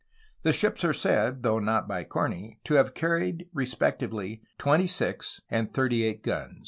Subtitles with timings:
[0.41, 5.41] The ships are said (though not by Corney) to have carried re spectively twenty six
[5.47, 6.59] and thirty eight guns.